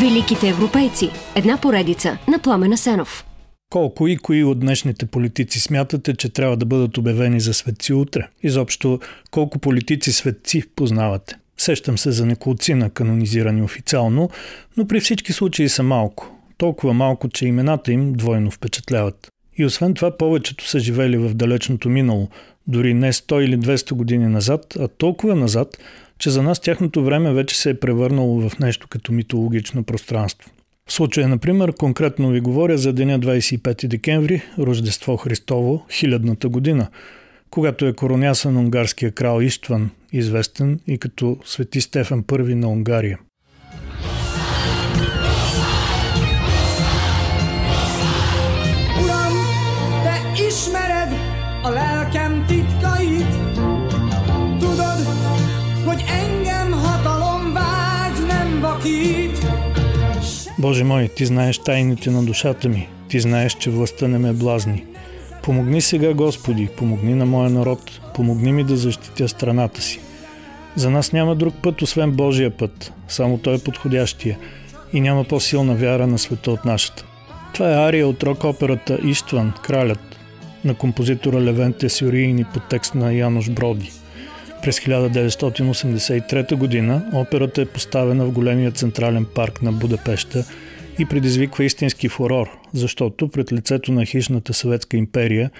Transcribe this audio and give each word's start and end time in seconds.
Великите 0.00 0.48
европейци. 0.48 1.10
Една 1.36 1.56
поредица 1.56 2.18
на 2.28 2.38
Пламена 2.38 2.76
Сенов. 2.76 3.24
Колко 3.70 4.08
и 4.08 4.16
кои 4.16 4.44
от 4.44 4.60
днешните 4.60 5.06
политици 5.06 5.60
смятате, 5.60 6.14
че 6.14 6.28
трябва 6.28 6.56
да 6.56 6.66
бъдат 6.66 6.98
обявени 6.98 7.40
за 7.40 7.54
светци 7.54 7.92
утре? 7.92 8.28
Изобщо, 8.42 9.00
колко 9.30 9.58
политици 9.58 10.12
светци 10.12 10.62
познавате? 10.76 11.36
Сещам 11.56 11.98
се 11.98 12.10
за 12.10 12.26
неколцина 12.26 12.90
канонизирани 12.90 13.62
официално, 13.62 14.30
но 14.76 14.86
при 14.86 15.00
всички 15.00 15.32
случаи 15.32 15.68
са 15.68 15.82
малко. 15.82 16.36
Толкова 16.58 16.92
малко, 16.92 17.28
че 17.28 17.46
имената 17.46 17.92
им 17.92 18.12
двойно 18.12 18.50
впечатляват. 18.50 19.28
И 19.58 19.64
освен 19.64 19.94
това, 19.94 20.16
повечето 20.16 20.68
са 20.68 20.78
живели 20.78 21.16
в 21.16 21.34
далечното 21.34 21.88
минало, 21.88 22.28
дори 22.66 22.94
не 22.94 23.12
100 23.12 23.40
или 23.40 23.58
200 23.58 23.92
години 23.92 24.26
назад, 24.26 24.76
а 24.80 24.88
толкова 24.88 25.34
назад, 25.34 25.78
че 26.18 26.30
за 26.30 26.42
нас 26.42 26.60
тяхното 26.60 27.04
време 27.04 27.32
вече 27.32 27.56
се 27.56 27.70
е 27.70 27.80
превърнало 27.80 28.48
в 28.48 28.58
нещо 28.58 28.88
като 28.88 29.12
митологично 29.12 29.82
пространство. 29.82 30.50
В 30.88 30.92
случая, 30.92 31.28
например, 31.28 31.72
конкретно 31.72 32.30
ви 32.30 32.40
говоря 32.40 32.78
за 32.78 32.92
деня 32.92 33.20
25 33.20 33.86
декември, 33.86 34.42
Рождество 34.58 35.16
Христово, 35.16 35.84
хилядната 35.90 36.48
година, 36.48 36.88
когато 37.50 37.86
е 37.86 37.92
коронясан 37.92 38.56
унгарския 38.56 39.10
крал 39.12 39.40
Иштван, 39.40 39.90
известен 40.12 40.80
и 40.86 40.98
като 40.98 41.36
свети 41.44 41.80
Стефан 41.80 42.22
I 42.22 42.54
на 42.54 42.68
Унгария. 42.68 43.18
Боже 60.60 60.84
мой, 60.84 61.08
ти 61.16 61.26
знаеш 61.26 61.58
тайните 61.58 62.10
на 62.10 62.22
душата 62.22 62.68
ми. 62.68 62.88
Ти 63.08 63.20
знаеш, 63.20 63.54
че 63.54 63.70
властта 63.70 64.08
не 64.08 64.18
ме 64.18 64.32
блазни. 64.32 64.84
Помогни 65.42 65.80
сега, 65.80 66.14
Господи, 66.14 66.68
помогни 66.76 67.14
на 67.14 67.26
моя 67.26 67.50
народ, 67.50 68.00
помогни 68.14 68.52
ми 68.52 68.64
да 68.64 68.76
защитя 68.76 69.28
страната 69.28 69.82
си. 69.82 70.00
За 70.76 70.90
нас 70.90 71.12
няма 71.12 71.36
друг 71.36 71.54
път, 71.62 71.82
освен 71.82 72.10
Божия 72.10 72.50
път. 72.50 72.92
Само 73.08 73.38
той 73.38 73.54
е 73.54 73.58
подходящия. 73.58 74.38
И 74.92 75.00
няма 75.00 75.24
по-силна 75.24 75.74
вяра 75.74 76.06
на 76.06 76.18
света 76.18 76.50
от 76.50 76.64
нашата. 76.64 77.04
Това 77.54 77.70
е 77.70 77.88
ария 77.88 78.08
от 78.08 78.22
рок-операта 78.22 78.98
Иштван, 79.04 79.52
кралят, 79.62 80.16
на 80.64 80.74
композитора 80.74 81.40
Левенте 81.40 81.88
Сюриини 81.88 82.44
по 82.44 82.60
текст 82.60 82.94
на 82.94 83.12
Янош 83.12 83.50
Броди. 83.50 83.92
През 84.62 84.80
1983 84.80 86.54
година 86.54 87.10
операта 87.14 87.62
е 87.62 87.66
поставена 87.66 88.24
в 88.24 88.32
големия 88.32 88.70
централен 88.70 89.26
парк 89.34 89.62
на 89.62 89.72
Будапеща 89.72 90.44
и 90.98 91.04
предизвиква 91.04 91.64
истински 91.64 92.08
фурор, 92.08 92.48
защото 92.72 93.28
пред 93.28 93.52
лицето 93.52 93.92
на 93.92 94.04
хищната 94.04 94.54
съветска 94.54 94.96
империя 94.96 95.50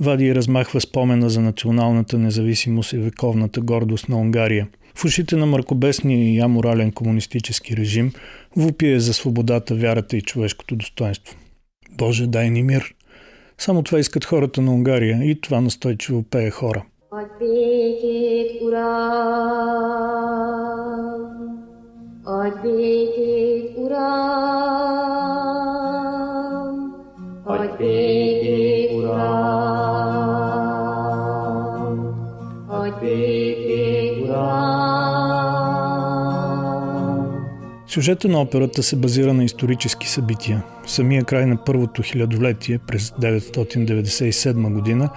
вади 0.00 0.24
и 0.24 0.34
размахва 0.34 0.80
спомена 0.80 1.30
за 1.30 1.40
националната 1.40 2.18
независимост 2.18 2.92
и 2.92 2.98
вековната 2.98 3.60
гордост 3.60 4.08
на 4.08 4.16
Унгария. 4.16 4.68
В 4.94 5.04
ушите 5.04 5.36
на 5.36 5.46
мъркобесния 5.46 6.34
и 6.34 6.40
аморален 6.40 6.92
комунистически 6.92 7.76
режим 7.76 8.12
вупие 8.56 9.00
за 9.00 9.14
свободата, 9.14 9.74
вярата 9.74 10.16
и 10.16 10.22
човешкото 10.22 10.76
достоинство. 10.76 11.36
Боже, 11.90 12.26
дай 12.26 12.50
ни 12.50 12.62
мир! 12.62 12.94
Само 13.58 13.82
това 13.82 13.98
искат 13.98 14.24
хората 14.24 14.60
на 14.60 14.74
Унгария 14.74 15.24
и 15.24 15.40
това 15.40 15.60
настойчиво 15.60 16.22
пее 16.22 16.50
хора. 16.50 16.84
Adj 17.12 17.28
békét, 17.38 18.62
Uram! 18.62 18.92
Adj 22.24 22.54
békét, 22.62 23.76
Uram! 23.76 24.12
Adj 27.44 27.76
békét, 27.78 28.92
Uram! 28.96 29.32
Adj 32.68 33.00
békét, 33.00 34.24
Uram! 34.24 34.72
Сюжета 37.86 38.28
на 38.28 38.40
операта 38.40 38.82
се 38.82 38.96
базира 38.96 39.32
на 39.34 39.44
исторически 39.44 40.08
събития. 40.08 40.62
В 40.84 40.90
самия 40.90 41.24
край 41.24 41.46
на 41.46 41.56
първото 41.64 42.02
хилядолетие 42.02 42.78
през 42.78 43.10
997 43.10 44.72
година 44.74 45.10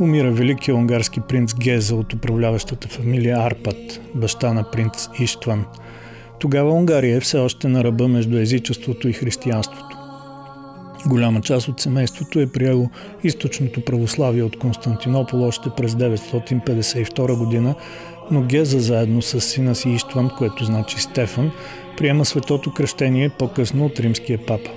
умира 0.00 0.32
великия 0.32 0.76
унгарски 0.76 1.20
принц 1.20 1.54
Геза 1.54 1.94
от 1.94 2.12
управляващата 2.12 2.88
фамилия 2.88 3.38
Арпат, 3.38 4.00
баща 4.14 4.52
на 4.52 4.70
принц 4.70 5.08
Иштван. 5.20 5.64
Тогава 6.40 6.70
Унгария 6.70 7.16
е 7.16 7.20
все 7.20 7.38
още 7.38 7.68
на 7.68 7.84
ръба 7.84 8.08
между 8.08 8.38
езичеството 8.38 9.08
и 9.08 9.12
християнството. 9.12 9.96
Голяма 11.06 11.40
част 11.40 11.68
от 11.68 11.80
семейството 11.80 12.40
е 12.40 12.46
приело 12.46 12.90
източното 13.24 13.84
православие 13.84 14.42
от 14.42 14.58
Константинопол 14.58 15.42
още 15.42 15.70
през 15.76 15.92
952 15.92 17.38
година, 17.38 17.74
но 18.30 18.42
Геза 18.42 18.80
заедно 18.80 19.22
с 19.22 19.40
сина 19.40 19.74
си 19.74 19.90
Иштван, 19.90 20.30
което 20.38 20.64
значи 20.64 21.00
Стефан, 21.00 21.50
приема 21.96 22.24
светото 22.24 22.72
кръщение 22.74 23.28
по-късно 23.28 23.84
от 23.84 24.00
римския 24.00 24.46
папа. 24.46 24.70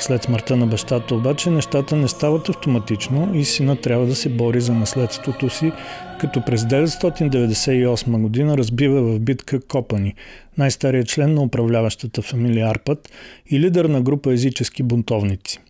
След 0.00 0.22
смъртта 0.22 0.56
на 0.56 0.66
бащата 0.66 1.14
обаче 1.14 1.50
нещата 1.50 1.96
не 1.96 2.08
стават 2.08 2.48
автоматично 2.48 3.30
и 3.34 3.44
сина 3.44 3.76
трябва 3.76 4.06
да 4.06 4.14
се 4.14 4.28
бори 4.28 4.60
за 4.60 4.74
наследството 4.74 5.50
си, 5.50 5.72
като 6.20 6.44
през 6.44 6.62
998 6.62 8.20
година 8.20 8.56
разбива 8.56 9.02
в 9.02 9.20
битка 9.20 9.60
Копани, 9.60 10.14
най-старият 10.58 11.08
член 11.08 11.34
на 11.34 11.42
управляващата 11.42 12.22
фамилия 12.22 12.66
Арпът 12.66 13.12
и 13.50 13.60
лидер 13.60 13.84
на 13.84 14.00
група 14.00 14.32
езически 14.32 14.82
бунтовници. 14.82 15.60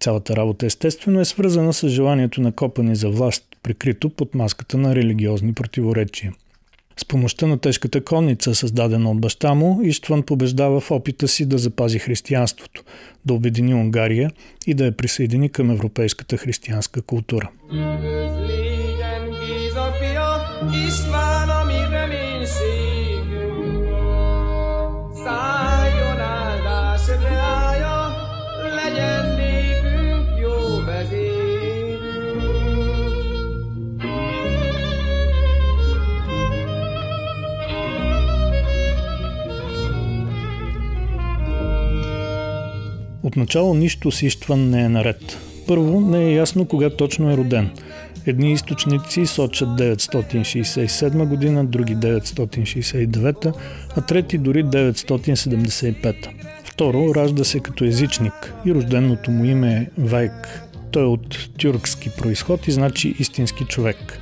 Цялата 0.00 0.36
работа 0.36 0.66
естествено 0.66 1.20
е 1.20 1.24
свързана 1.24 1.72
с 1.72 1.88
желанието 1.88 2.40
на 2.40 2.52
Копани 2.52 2.96
за 2.96 3.10
власт, 3.10 3.44
прикрито 3.62 4.10
под 4.10 4.34
маската 4.34 4.78
на 4.78 4.94
религиозни 4.94 5.52
противоречия. 5.52 6.32
С 7.00 7.04
помощта 7.04 7.46
на 7.46 7.58
тежката 7.58 8.04
конница, 8.04 8.54
създадена 8.54 9.10
от 9.10 9.20
баща 9.20 9.54
му, 9.54 9.80
Иштван 9.82 10.22
побеждава 10.22 10.80
в 10.80 10.90
опита 10.90 11.28
си 11.28 11.46
да 11.46 11.58
запази 11.58 11.98
християнството, 11.98 12.82
да 13.24 13.34
обедини 13.34 13.74
Унгария 13.74 14.30
и 14.66 14.74
да 14.74 14.84
я 14.84 14.92
присъедини 14.92 15.48
към 15.48 15.70
европейската 15.70 16.36
християнска 16.36 17.02
култура. 17.02 17.50
Отначало 43.30 43.74
нищо 43.74 44.10
с 44.10 44.22
Иштван 44.22 44.70
не 44.70 44.82
е 44.82 44.88
наред. 44.88 45.38
Първо, 45.66 46.00
не 46.00 46.24
е 46.24 46.34
ясно 46.34 46.64
кога 46.64 46.90
точно 46.90 47.30
е 47.30 47.36
роден. 47.36 47.70
Едни 48.26 48.52
източници 48.52 49.26
сочат 49.26 49.68
967 49.68 51.24
година, 51.24 51.64
други 51.64 51.96
969, 51.96 53.52
а 53.96 54.00
трети 54.00 54.38
дори 54.38 54.64
975. 54.64 56.14
Второ, 56.64 57.14
ражда 57.14 57.44
се 57.44 57.60
като 57.60 57.84
езичник 57.84 58.54
и 58.66 58.74
рожденото 58.74 59.30
му 59.30 59.44
име 59.44 59.72
е 59.72 60.00
Вайк. 60.00 60.62
Той 60.90 61.02
е 61.02 61.06
от 61.06 61.50
тюркски 61.58 62.10
происход 62.18 62.68
и 62.68 62.72
значи 62.72 63.14
истински 63.18 63.64
човек. 63.64 64.18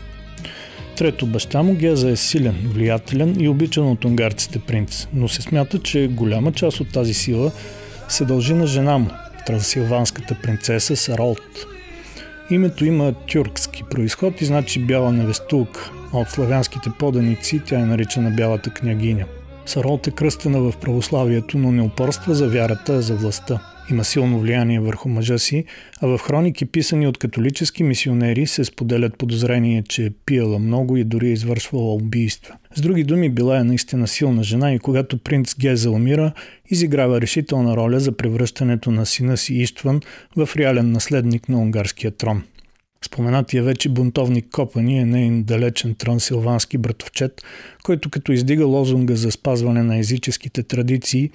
Трето, 0.97 1.27
баща 1.27 1.63
му 1.63 1.75
Геза 1.75 2.11
е 2.11 2.17
силен, 2.17 2.57
влиятелен 2.65 3.41
и 3.41 3.49
обичан 3.49 3.91
от 3.91 4.05
унгарците 4.05 4.59
принц, 4.59 5.09
но 5.15 5.29
се 5.29 5.43
смята, 5.43 5.79
че 5.79 6.09
голяма 6.09 6.53
част 6.53 6.81
от 6.81 6.93
тази 6.93 7.15
сила 7.15 7.53
се 8.09 8.25
дължи 8.25 8.55
на 8.55 8.67
жена 8.67 8.99
му, 8.99 9.11
трансилванската 9.47 10.37
принцеса 10.43 10.97
Саролт. 10.97 11.67
Името 12.51 12.85
има 12.85 13.13
тюркски 13.13 13.83
происход 13.91 14.41
и 14.41 14.45
значи 14.45 14.81
бяла 14.81 15.13
невестулка, 15.13 15.91
а 16.15 16.19
от 16.19 16.29
славянските 16.29 16.91
поданици 16.99 17.63
тя 17.67 17.79
е 17.79 17.85
наричана 17.85 18.31
бялата 18.31 18.71
княгиня. 18.71 19.25
Саролт 19.67 20.07
е 20.07 20.11
кръстена 20.11 20.61
в 20.61 20.73
православието, 20.81 21.59
но 21.59 21.73
не 21.73 21.83
упорства 21.83 22.35
за 22.35 22.49
вярата, 22.49 22.95
а 22.95 23.03
за 23.03 23.15
властта 23.15 23.61
има 23.91 24.05
силно 24.05 24.41
влияние 24.41 24.81
върху 24.81 25.09
мъжа 25.09 25.39
си, 25.39 25.65
а 26.01 26.07
в 26.07 26.19
хроники, 26.19 26.65
писани 26.65 27.07
от 27.07 27.19
католически 27.19 27.83
мисионери, 27.83 28.47
се 28.47 28.65
споделят 28.65 29.19
подозрение, 29.19 29.83
че 29.89 30.05
е 30.07 30.11
пияла 30.27 30.59
много 30.59 30.97
и 30.97 31.05
дори 31.05 31.29
е 31.29 31.33
извършвала 31.33 31.95
убийства. 31.95 32.55
С 32.75 32.81
други 32.81 33.05
думи, 33.05 33.31
била 33.31 33.59
е 33.59 33.65
наистина 33.65 34.07
силна 34.07 34.43
жена 34.43 34.75
и 34.75 34.79
когато 34.79 35.19
принц 35.19 35.55
Геза 35.59 35.91
умира, 35.91 36.33
изиграва 36.71 37.21
решителна 37.21 37.77
роля 37.77 38.01
за 38.01 38.13
превръщането 38.13 38.91
на 38.91 39.07
сина 39.07 39.37
си 39.37 39.55
Иштван 39.55 40.01
в 40.37 40.49
реален 40.57 40.93
наследник 40.93 41.49
на 41.49 41.59
унгарския 41.59 42.11
трон. 42.11 42.43
Споменатия 43.05 43.63
вече 43.63 43.89
бунтовник 43.89 44.47
Копани 44.53 44.99
е 44.99 45.05
нейн 45.05 45.43
далечен 45.43 45.95
трансилвански 45.95 46.79
братовчет, 46.79 47.43
който 47.85 48.11
като 48.11 48.33
издига 48.33 48.67
лозунга 48.67 49.17
за 49.17 49.31
спазване 49.31 49.83
на 49.83 49.99
езическите 49.99 50.63
традиции, 50.63 51.31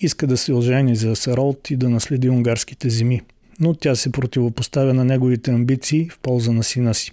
Иска 0.00 0.26
да 0.26 0.36
се 0.36 0.52
ожени 0.52 0.96
за 0.96 1.16
Саролт 1.16 1.70
и 1.70 1.76
да 1.76 1.88
наследи 1.88 2.28
унгарските 2.28 2.90
земи, 2.90 3.20
но 3.60 3.74
тя 3.74 3.94
се 3.94 4.12
противопоставя 4.12 4.94
на 4.94 5.04
неговите 5.04 5.50
амбиции 5.50 6.08
в 6.08 6.18
полза 6.18 6.52
на 6.52 6.64
сина 6.64 6.94
си. 6.94 7.12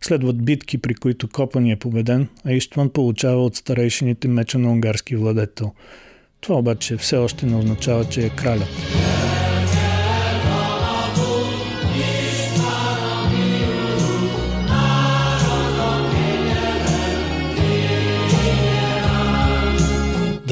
Следват 0.00 0.44
битки, 0.44 0.78
при 0.78 0.94
които 0.94 1.28
Копани 1.28 1.72
е 1.72 1.76
победен, 1.76 2.28
а 2.44 2.52
Иштван 2.52 2.90
получава 2.90 3.44
от 3.44 3.56
старейшините 3.56 4.28
меча 4.28 4.58
на 4.58 4.70
унгарски 4.72 5.16
владетел. 5.16 5.72
Това 6.40 6.58
обаче 6.58 6.96
все 6.96 7.16
още 7.16 7.46
не 7.46 7.56
означава, 7.56 8.04
че 8.04 8.26
е 8.26 8.30
кралят. 8.30 8.68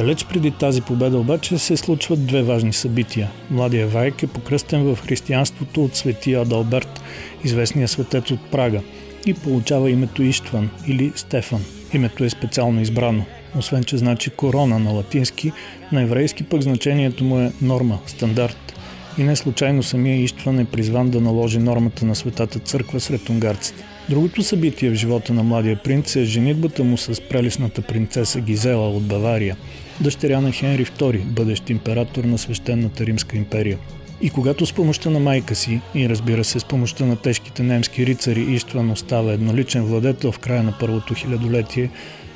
Далеч 0.05 0.25
преди 0.25 0.51
тази 0.51 0.81
победа 0.81 1.19
обаче 1.19 1.59
се 1.59 1.77
случват 1.77 2.27
две 2.27 2.43
важни 2.43 2.73
събития. 2.73 3.31
Младия 3.51 3.89
Вайк 3.89 4.23
е 4.23 4.27
покръстен 4.27 4.83
в 4.83 4.99
християнството 5.03 5.85
от 5.85 5.97
светия 5.97 6.41
Адалберт, 6.41 7.03
известния 7.45 7.89
светец 7.89 8.31
от 8.31 8.51
Прага, 8.51 8.81
и 9.27 9.35
получава 9.35 9.91
името 9.91 10.23
Иштван 10.23 10.71
или 10.87 11.13
Стефан. 11.17 11.65
Името 11.95 12.25
е 12.25 12.31
специално 12.31 12.81
избрано. 12.81 13.25
Освен, 13.59 13.85
че 13.85 13.97
значи 13.97 14.31
корона 14.31 14.79
на 14.79 14.91
латински, 14.91 15.53
на 15.93 16.03
еврейски 16.03 16.45
пък 16.45 16.63
значението 16.63 17.25
му 17.25 17.39
е 17.39 17.53
норма, 17.63 17.99
стандарт. 18.07 18.75
И 19.19 19.23
не 19.23 19.37
случайно 19.37 19.83
самия 19.83 20.17
Иштван 20.17 20.59
е 20.59 20.65
призван 20.65 21.11
да 21.11 21.21
наложи 21.21 21.59
нормата 21.59 22.05
на 22.05 22.15
Светата 22.15 22.59
църква 22.59 23.01
сред 23.01 23.29
унгарците. 23.29 23.85
Другото 24.09 24.43
събитие 24.43 24.91
в 24.91 24.95
живота 24.95 25.33
на 25.33 25.43
младия 25.43 25.77
принц 25.77 26.17
е 26.17 26.25
женитбата 26.25 26.85
му 26.85 26.97
с 26.97 27.29
прелисната 27.29 27.83
принцеса 27.83 28.41
Гизела 28.41 28.89
от 28.89 29.03
Бавария– 29.03 29.57
дъщеря 30.01 30.41
на 30.41 30.53
Хенри 30.53 30.85
II, 30.85 31.25
бъдещ 31.25 31.71
император 31.71 32.25
на 32.25 32.39
свещената 32.39 33.07
Римска 33.07 33.37
империя. 33.37 33.79
И 34.23 34.31
когато 34.31 34.67
с 34.67 34.73
помощта 34.73 35.11
на 35.11 35.21
майка 35.21 35.55
си, 35.55 35.81
и 35.95 36.09
разбира 36.09 36.45
се 36.45 36.61
с 36.61 36.65
помощта 36.65 37.05
на 37.05 37.17
тежките 37.17 37.63
немски 37.63 38.07
рицари 38.07 38.41
Иштван 38.41 38.91
остава 38.91 39.33
едноличен 39.33 39.85
владетел 39.85 40.33
в 40.33 40.39
края 40.39 40.63
на 40.63 40.75
първото 40.81 41.15
хилядолетие, 41.15 41.91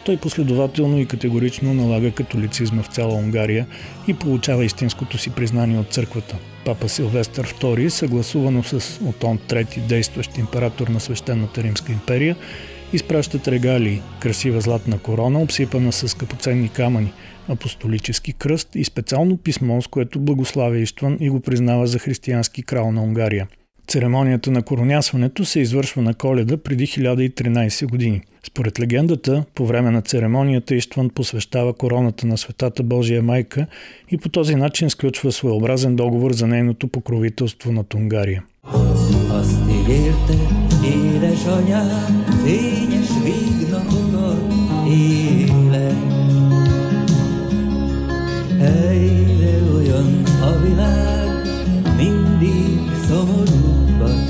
той 0.04 0.16
последователно 0.16 1.00
и 1.00 1.06
категорично 1.06 1.74
налага 1.74 2.10
католицизма 2.10 2.82
в 2.82 2.86
цяла 2.86 3.14
Унгария 3.14 3.66
и 4.08 4.14
получава 4.14 4.64
истинското 4.64 5.18
си 5.18 5.30
признание 5.30 5.78
от 5.78 5.92
църквата. 5.92 6.36
Папа 6.64 6.88
Силвестър 6.88 7.54
II, 7.54 7.88
съгласувано 7.88 8.62
с 8.62 9.00
Отон 9.04 9.38
III, 9.38 9.80
действащ 9.80 10.38
император 10.38 10.88
на 10.88 11.00
свещената 11.00 11.62
Римска 11.62 11.92
империя, 11.92 12.36
изпращат 12.92 13.48
регалии, 13.48 14.02
красива 14.20 14.60
златна 14.60 14.98
корона, 14.98 15.40
обсипана 15.40 15.92
с 15.92 16.08
скъпоценни 16.08 16.68
камъни– 16.68 17.12
апостолически 17.48 18.32
кръст 18.32 18.68
и 18.74 18.84
специално 18.84 19.36
писмо, 19.36 19.82
с 19.82 19.86
което 19.86 20.20
благославя 20.20 20.78
Иштван 20.78 21.16
и 21.20 21.30
го 21.30 21.40
признава 21.40 21.86
за 21.86 21.98
християнски 21.98 22.62
крал 22.62 22.92
на 22.92 23.02
Унгария. 23.02 23.46
Церемонията 23.88 24.50
на 24.50 24.62
коронясването 24.62 25.44
се 25.44 25.60
извършва 25.60 26.02
на 26.02 26.14
коледа 26.14 26.56
преди 26.56 26.86
1013 26.86 27.86
години. 27.86 28.20
Според 28.46 28.80
легендата, 28.80 29.44
по 29.54 29.66
време 29.66 29.90
на 29.90 30.02
церемонията 30.02 30.74
Иштван 30.74 31.10
посвещава 31.10 31.74
короната 31.74 32.26
на 32.26 32.38
Светата 32.38 32.82
Божия 32.82 33.22
майка 33.22 33.66
и 34.10 34.18
по 34.18 34.28
този 34.28 34.54
начин 34.54 34.90
сключва 34.90 35.32
своеобразен 35.32 35.96
договор 35.96 36.32
за 36.32 36.46
нейното 36.46 36.88
покровителство 36.88 37.72
над 37.72 37.94
Унгария. 37.94 38.42
Azt 39.40 39.68
a 50.42 50.60
világ, 50.60 51.46
mindig 51.96 52.90
szomorúbbat 53.08 54.28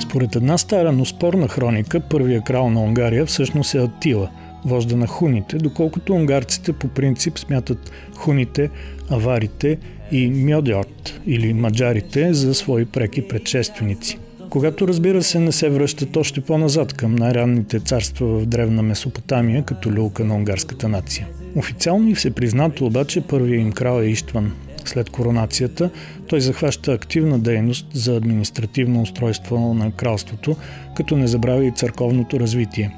Според 0.00 0.36
една 0.36 0.58
стара, 0.58 0.92
но 0.92 1.04
спорна 1.04 1.48
хроника, 1.48 2.00
първия 2.00 2.40
крал 2.40 2.70
на 2.70 2.80
Унгария 2.80 3.26
всъщност 3.26 3.74
е 3.74 3.78
Атила, 3.78 4.28
вожда 4.64 4.96
на 4.96 5.06
хуните, 5.06 5.56
доколкото 5.56 6.12
унгарците 6.12 6.72
по 6.72 6.88
принцип 6.88 7.38
смятат 7.38 7.90
хуните, 8.16 8.70
аварите 9.10 9.78
и 10.12 10.30
мьодиорт 10.30 11.20
или 11.26 11.54
маджарите 11.54 12.34
за 12.34 12.54
свои 12.54 12.84
преки 12.84 13.28
предшественици– 13.28 14.18
когато 14.52 14.88
разбира 14.88 15.22
се 15.22 15.38
не 15.38 15.52
се 15.52 15.70
връщат 15.70 16.16
още 16.16 16.40
по-назад 16.40 16.92
към 16.92 17.14
най-ранните 17.14 17.80
царства 17.80 18.26
в 18.26 18.46
древна 18.46 18.82
Месопотамия, 18.82 19.64
като 19.64 19.92
люлка 19.92 20.24
на 20.24 20.34
унгарската 20.34 20.88
нация. 20.88 21.26
Официално 21.56 22.08
и 22.08 22.14
всепризнато 22.14 22.86
обаче 22.86 23.20
първият 23.20 23.62
им 23.62 23.72
крал 23.72 24.00
е 24.02 24.06
Иштван. 24.06 24.52
След 24.84 25.10
коронацията 25.10 25.90
той 26.28 26.40
захваща 26.40 26.92
активна 26.92 27.38
дейност 27.38 27.86
за 27.92 28.16
административно 28.16 29.02
устройство 29.02 29.74
на 29.74 29.92
кралството, 29.92 30.56
като 30.96 31.16
не 31.16 31.26
забравя 31.26 31.64
и 31.64 31.72
църковното 31.76 32.40
развитие. 32.40 32.96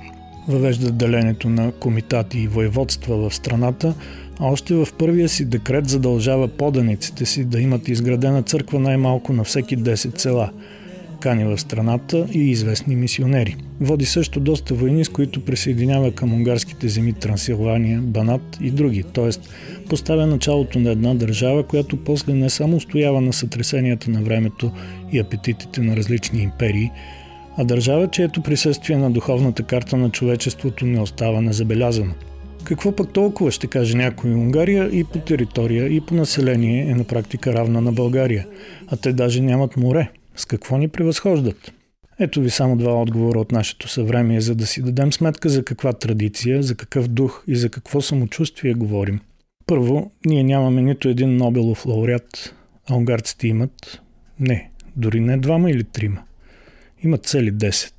Въвежда 0.49 0.91
деленето 0.91 1.49
на 1.49 1.73
комитати 1.73 2.39
и 2.39 2.49
воеводства 2.49 3.17
в 3.17 3.35
страната, 3.35 3.95
а 4.41 4.47
още 4.47 4.75
в 4.75 4.89
първия 4.99 5.29
си 5.29 5.45
декрет 5.45 5.89
задължава 5.89 6.49
поданиците 6.49 7.27
си 7.27 7.45
да 7.45 7.61
имат 7.61 7.89
изградена 7.89 8.43
църква 8.43 8.81
най-малко 8.81 9.33
на 9.33 9.45
всеки 9.45 9.79
10 9.79 10.19
села– 10.19 10.51
кани 11.25 11.45
в 11.45 11.59
страната 11.59 12.27
и 12.33 12.39
известни 12.39 12.97
мисионери. 12.97 13.57
Води 13.81 14.05
също 14.05 14.41
доста 14.41 14.75
войни, 14.75 15.05
с 15.05 15.09
които 15.09 15.45
присъединява 15.45 16.13
към 16.13 16.35
унгарските 16.35 16.89
земи 16.89 17.13
Трансилвания, 17.13 18.01
Банат 18.01 18.59
и 18.61 18.71
други, 18.71 19.03
т.е. 19.03 19.31
поставя 19.89 20.27
началото 20.27 20.79
на 20.79 20.91
една 20.91 21.15
държава, 21.15 21.63
която 21.63 21.97
после 21.97 22.33
не 22.33 22.51
само 22.51 22.77
устоява 22.77 23.21
на 23.21 23.33
сътресенията 23.33 24.11
на 24.11 24.23
времето 24.23 24.73
и 25.13 25.19
апетитите 25.19 25.81
на 25.81 25.97
различни 25.97 26.43
империи, 26.43 26.91
а 27.57 27.65
държава, 27.65 28.09
чието 28.11 28.43
присъствие 28.43 28.97
на 28.97 29.11
духовната 29.11 29.63
карта 29.63 29.97
на 29.97 30.11
човечеството 30.11 30.87
не 30.87 31.01
остава 31.01 31.41
незабелязано. 31.41 32.13
Какво 32.65 32.93
пък 32.93 33.13
толкова 33.13 33.51
ще 33.51 33.67
каже 33.67 33.97
някой 33.97 34.31
Унгария 34.31 34.89
и 34.93 35.05
по 35.05 35.19
територия, 35.19 35.89
и 35.89 36.01
по 36.01 36.15
население 36.15 36.91
е 36.91 36.95
на 36.95 37.05
практика 37.05 37.53
равна 37.53 37.81
на 37.81 37.93
България, 37.93 38.47
а 38.89 38.97
те 38.97 39.13
даже 39.13 39.41
нямат 39.41 39.77
море. 39.77 40.11
С 40.37 40.45
какво 40.45 40.79
ни 40.79 40.89
превъзхождат? 40.89 41.73
Ето 42.19 42.41
ви 42.41 42.51
само 42.51 42.77
два 42.77 43.01
отговора 43.01 43.41
от 43.41 43.53
нашето 43.53 43.89
съвремие, 43.89 44.41
за 44.41 44.55
да 44.55 44.67
си 44.67 44.83
дадем 44.83 45.13
сметка 45.13 45.49
за 45.49 45.65
каква 45.65 45.93
традиция, 45.93 46.63
за 46.63 46.75
какъв 46.75 47.09
дух 47.09 47.45
и 47.47 47.57
за 47.57 47.71
какво 47.71 48.01
самочувствие 48.01 48.75
говорим. 48.75 49.21
Първо, 49.67 50.11
ние 50.27 50.43
нямаме 50.43 50.83
нито 50.83 51.09
един 51.09 51.37
Нобелов 51.37 51.87
лауреат, 51.87 52.55
а 52.91 52.95
унгарците 52.95 53.49
имат 53.49 54.01
не, 54.41 54.71
дори 54.97 55.21
не 55.21 55.37
двама 55.37 55.71
или 55.71 55.85
трима. 55.85 56.23
Имат 57.03 57.25
цели 57.25 57.53
10. 57.53 57.93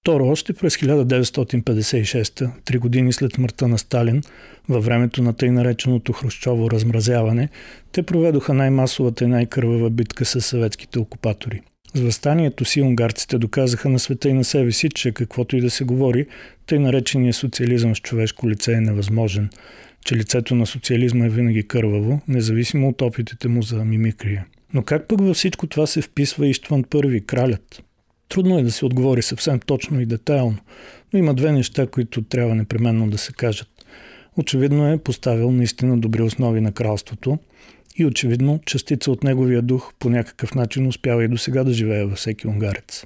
Второ, 0.00 0.28
още 0.28 0.52
през 0.52 0.76
1956, 0.76 2.50
три 2.64 2.78
години 2.78 3.12
след 3.12 3.32
смъртта 3.32 3.68
на 3.68 3.78
Сталин, 3.78 4.22
във 4.68 4.84
времето 4.84 5.22
на 5.22 5.32
тъй 5.32 5.50
нареченото 5.50 6.12
Хрущово 6.12 6.70
размразяване, 6.70 7.48
те 7.92 8.02
проведоха 8.02 8.54
най-масовата 8.54 9.24
и 9.24 9.26
най-кървава 9.26 9.90
битка 9.90 10.24
с 10.24 10.40
съветските 10.40 10.98
окупатори. 10.98 11.60
С 11.94 12.00
възстанието 12.00 12.64
си 12.64 12.82
унгарците 12.82 13.38
доказаха 13.38 13.88
на 13.88 13.98
света 13.98 14.28
и 14.28 14.32
на 14.32 14.44
себе 14.44 14.72
си, 14.72 14.88
че 14.88 15.12
каквото 15.12 15.56
и 15.56 15.60
да 15.60 15.70
се 15.70 15.84
говори, 15.84 16.26
тъй 16.66 16.78
наречения 16.78 17.34
социализъм 17.34 17.96
с 17.96 18.00
човешко 18.00 18.50
лице 18.50 18.72
е 18.72 18.80
невъзможен, 18.80 19.50
че 20.04 20.16
лицето 20.16 20.54
на 20.54 20.66
социализма 20.66 21.26
е 21.26 21.28
винаги 21.28 21.68
кърваво, 21.68 22.20
независимо 22.28 22.88
от 22.88 23.02
опитите 23.02 23.48
му 23.48 23.62
за 23.62 23.84
мимикрия. 23.84 24.46
Но 24.74 24.82
как 24.82 25.08
пък 25.08 25.20
във 25.20 25.36
всичко 25.36 25.66
това 25.66 25.86
се 25.86 26.02
вписва 26.02 26.46
Иштван 26.46 26.84
първи, 26.84 27.26
кралят? 27.26 27.82
Трудно 28.28 28.58
е 28.58 28.62
да 28.62 28.70
се 28.70 28.84
отговори 28.84 29.22
съвсем 29.22 29.60
точно 29.60 30.00
и 30.00 30.06
детайлно, 30.06 30.58
но 31.12 31.18
има 31.18 31.34
две 31.34 31.52
неща, 31.52 31.86
които 31.86 32.22
трябва 32.22 32.54
непременно 32.54 33.10
да 33.10 33.18
се 33.18 33.32
кажат. 33.32 33.68
Очевидно 34.36 34.92
е 34.92 34.98
поставил 34.98 35.50
наистина 35.50 35.98
добри 35.98 36.22
основи 36.22 36.60
на 36.60 36.72
кралството 36.72 37.38
и 37.96 38.06
очевидно 38.06 38.60
частица 38.66 39.10
от 39.10 39.24
неговия 39.24 39.62
дух 39.62 39.92
по 39.98 40.10
някакъв 40.10 40.54
начин 40.54 40.86
успява 40.86 41.24
и 41.24 41.28
до 41.28 41.38
сега 41.38 41.64
да 41.64 41.72
живее 41.72 42.04
във 42.04 42.18
всеки 42.18 42.48
унгарец. 42.48 43.04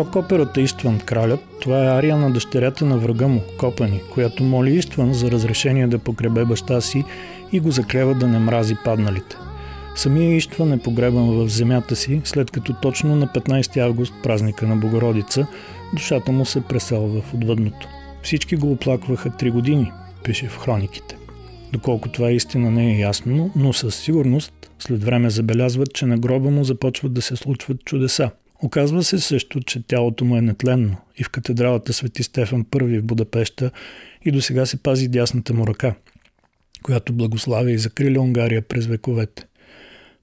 Рок-операта 0.00 0.60
Истван 0.60 0.98
Кралят, 0.98 1.40
това 1.60 1.84
е 1.84 1.98
ария 1.98 2.16
на 2.16 2.30
дъщерята 2.30 2.84
на 2.84 2.98
врага 2.98 3.28
му, 3.28 3.40
Копани, 3.58 4.00
която 4.12 4.42
моли 4.42 4.70
Истван 4.70 5.14
за 5.14 5.30
разрешение 5.30 5.86
да 5.86 5.98
погребе 5.98 6.44
баща 6.44 6.80
си 6.80 7.04
и 7.52 7.60
го 7.60 7.70
заклева 7.70 8.14
да 8.14 8.28
не 8.28 8.38
мрази 8.38 8.76
падналите. 8.84 9.36
Самия 9.96 10.36
Иштван 10.36 10.72
е 10.72 10.78
погребан 10.78 11.26
в 11.30 11.48
земята 11.48 11.96
си, 11.96 12.20
след 12.24 12.50
като 12.50 12.72
точно 12.82 13.16
на 13.16 13.26
15 13.26 13.76
август, 13.76 14.14
празника 14.22 14.66
на 14.66 14.76
Богородица, 14.76 15.46
душата 15.94 16.32
му 16.32 16.44
се 16.44 16.60
преселва 16.60 17.20
в 17.20 17.34
отвъдното. 17.34 17.88
Всички 18.22 18.56
го 18.56 18.72
оплакваха 18.72 19.30
три 19.30 19.50
години, 19.50 19.92
пише 20.24 20.48
в 20.48 20.58
хрониките. 20.58 21.16
Доколко 21.72 22.08
това 22.08 22.30
истина 22.30 22.70
не 22.70 22.94
е 22.94 22.98
ясно, 22.98 23.50
но 23.56 23.72
със 23.72 23.96
сигурност 23.96 24.70
след 24.78 25.04
време 25.04 25.30
забелязват, 25.30 25.94
че 25.94 26.06
на 26.06 26.18
гроба 26.18 26.50
му 26.50 26.64
започват 26.64 27.12
да 27.12 27.22
се 27.22 27.36
случват 27.36 27.84
чудеса. 27.84 28.30
Оказва 28.62 29.04
се 29.04 29.18
също, 29.18 29.60
че 29.60 29.86
тялото 29.86 30.24
му 30.24 30.36
е 30.36 30.40
нетленно 30.40 30.96
и 31.16 31.24
в 31.24 31.30
катедралата 31.30 31.92
Свети 31.92 32.22
Стефан 32.22 32.64
I 32.64 33.00
в 33.00 33.04
Будапеща 33.04 33.70
и 34.24 34.30
до 34.30 34.40
сега 34.40 34.66
се 34.66 34.82
пази 34.82 35.08
дясната 35.08 35.54
му 35.54 35.66
ръка, 35.66 35.94
която 36.82 37.12
благославя 37.12 37.70
и 37.70 37.78
закриля 37.78 38.20
Унгария 38.20 38.62
през 38.62 38.86
вековете. 38.86 39.46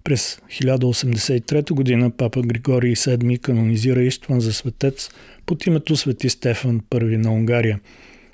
През 0.04 0.40
1083 0.50 2.02
г. 2.02 2.18
папа 2.18 2.42
Григорий 2.42 2.96
VII 2.96 3.40
канонизира 3.40 4.04
Иштван 4.04 4.42
за 4.42 4.54
светец 4.54 5.10
под 5.46 5.66
името 5.66 5.96
Свети 5.96 6.30
Стефан 6.30 6.82
I 6.82 7.18
на 7.18 7.34
Унгария. 7.34 7.80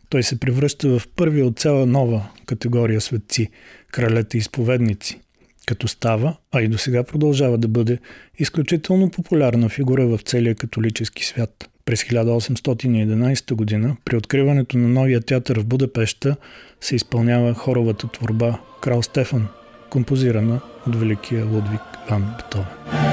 Той 0.10 0.24
се 0.24 0.40
превръща 0.40 1.00
в 1.00 1.08
първи 1.16 1.42
от 1.42 1.60
цяла 1.60 1.86
нова 1.86 2.30
категория 2.46 3.02
светци– 3.02 3.50
кралете 3.92 4.38
изповедници, 4.38 5.20
като 5.66 5.88
става, 5.88 6.36
а 6.52 6.62
и 6.62 6.68
до 6.68 6.78
сега 6.78 7.04
продължава 7.04 7.58
да 7.58 7.68
бъде 7.68 8.00
изключително 8.40 9.12
популярна 9.12 9.70
фигура 9.70 10.08
в 10.08 10.20
целия 10.26 10.56
католически 10.56 11.26
свят. 11.26 11.70
През 11.86 12.04
1811 12.04 13.82
г. 13.82 13.96
при 14.06 14.18
откриването 14.18 14.78
на 14.78 14.88
новия 14.88 15.22
театър 15.22 15.60
в 15.60 15.66
Будапешта 15.66 16.36
се 16.82 16.96
изпълнява 16.96 17.54
хоровата 17.54 18.08
творба 18.08 18.60
Крал 18.82 19.02
Стефан, 19.02 19.48
композирана 19.90 20.62
от 20.88 20.96
великия 20.96 21.46
Лудвиг 21.46 21.82
Ван 22.10 22.36
Бетовен. 22.38 23.13